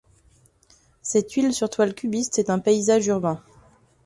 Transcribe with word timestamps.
Cette 1.03 1.31
huile 1.33 1.53
sur 1.53 1.69
toile 1.69 1.93
cubiste 1.93 2.39
est 2.39 2.49
un 2.49 2.57
paysage 2.57 3.05
urbain. 3.05 3.43